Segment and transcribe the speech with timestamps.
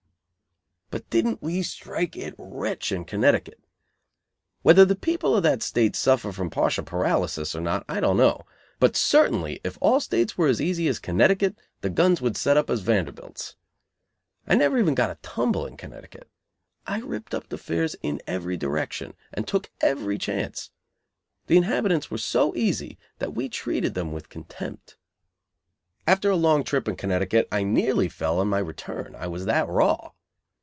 [0.89, 3.63] But didn't we strike it rich in Connecticut!
[4.61, 8.45] Whether the people of that State suffer from partial paralysis or not I don't know,
[8.77, 12.69] but certainly if all States were as easy as Connecticut the guns would set up
[12.69, 13.55] as Vanderbilts.
[14.45, 16.27] I never even got a tumble in Connecticut.
[16.85, 20.71] I ripped up the fairs in every direction, and took every chance.
[21.47, 24.97] The inhabitants were so easy that we treated them with contempt.
[26.05, 29.69] After a long trip in Connecticut I nearly fell on my return, I was that
[29.69, 30.11] raw.